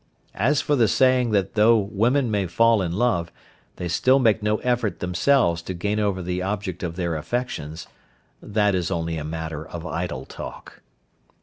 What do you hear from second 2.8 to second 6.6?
in love, they still make no effort themselves to gain over the